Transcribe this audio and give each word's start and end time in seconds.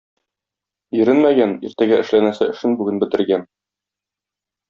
Иренмәгән 0.99 1.53
иртәгә 1.69 1.99
эшләнәсе 2.05 2.49
эшен 2.55 2.75
бүген 2.81 2.97
бетергән. 3.05 3.47